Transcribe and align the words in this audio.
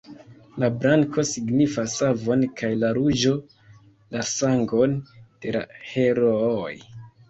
La 0.61 0.69
blanko 0.77 1.25
signifas 1.31 1.99
savon 2.01 2.47
kaj 2.63 2.71
la 2.85 2.91
ruĝo 3.01 3.37
la 4.17 4.27
sangon 4.35 5.01
de 5.19 5.59
la 5.61 5.67
herooj. 5.95 6.79